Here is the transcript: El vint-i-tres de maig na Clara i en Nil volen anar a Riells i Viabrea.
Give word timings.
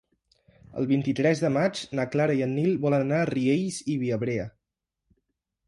El 0.83 0.87
vint-i-tres 0.91 1.43
de 1.43 1.51
maig 1.57 1.83
na 1.99 2.07
Clara 2.15 2.37
i 2.41 2.43
en 2.47 2.57
Nil 2.61 2.73
volen 2.87 3.07
anar 3.07 3.21
a 3.21 3.29
Riells 3.33 3.79
i 3.97 4.01
Viabrea. 4.07 4.51